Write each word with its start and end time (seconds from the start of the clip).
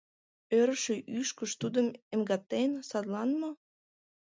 —Орышо 0.57 0.95
ӱшкыж 1.19 1.51
тудым 1.61 1.87
эмгатен, 2.13 2.71
садлан 2.89 3.29
мо? 3.39 3.49